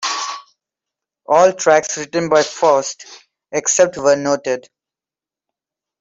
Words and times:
All 1.27 1.53
tracks 1.53 1.95
written 1.95 2.27
by 2.27 2.41
Faust, 2.41 3.05
except 3.51 3.97
where 3.99 4.15
noted. 4.15 4.67